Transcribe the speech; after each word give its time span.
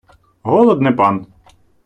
Голод 0.51 0.81
не 0.87 0.91
пан. 1.03 1.15